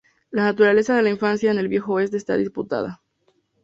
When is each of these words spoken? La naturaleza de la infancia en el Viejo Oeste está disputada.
La 0.31 0.45
naturaleza 0.45 0.95
de 0.95 1.03
la 1.03 1.11
infancia 1.11 1.51
en 1.51 1.59
el 1.59 1.67
Viejo 1.67 1.93
Oeste 1.93 2.17
está 2.17 2.35
disputada. 2.35 3.03